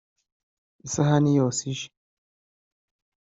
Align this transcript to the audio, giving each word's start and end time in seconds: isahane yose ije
isahane 0.85 1.29
yose 1.39 1.59
ije 1.73 1.87